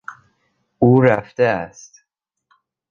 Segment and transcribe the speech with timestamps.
[0.79, 2.05] او رفته است.